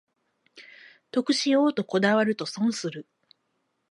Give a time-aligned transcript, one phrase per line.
[1.11, 3.07] 得しようとこだわると損する